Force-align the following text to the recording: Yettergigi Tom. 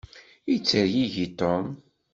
Yettergigi 0.49 1.27
Tom. 1.39 1.63